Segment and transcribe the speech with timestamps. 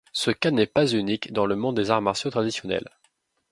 [0.13, 2.89] Ce cas n'est pas unique dans le monde des arts martiaux traditionnels.